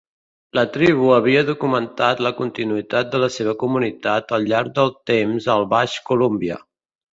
[0.59, 5.71] La tribu havia documentat la continuïtat de la seva comunitat al llarg del temps al
[5.77, 6.61] baix Columbia.